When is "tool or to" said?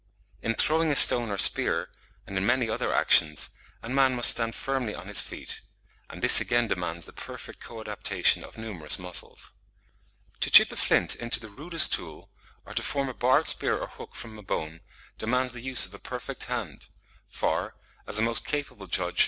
11.93-12.81